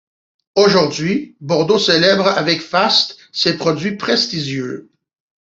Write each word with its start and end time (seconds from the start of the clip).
Aujourd'hui, 0.55 1.35
Bordeaux 1.41 1.77
célèbre 1.77 2.27
avec 2.27 2.61
faste 2.61 3.17
ses 3.31 3.55
produits 3.55 3.97
prestigieux. 3.97 4.89